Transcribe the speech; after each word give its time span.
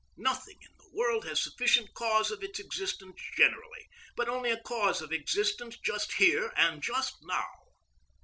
Nothing 0.17 0.57
in 0.63 0.71
the 0.79 0.89
world 0.97 1.25
has 1.25 1.37
a 1.37 1.43
sufficient 1.43 1.93
cause 1.93 2.31
of 2.31 2.41
its 2.43 2.57
existence 2.59 3.21
generally, 3.37 3.87
but 4.15 4.27
only 4.27 4.49
a 4.49 4.59
cause 4.63 4.99
of 4.99 5.11
existence 5.11 5.77
just 5.77 6.13
here 6.13 6.51
and 6.57 6.81
just 6.81 7.17
now. 7.21 7.45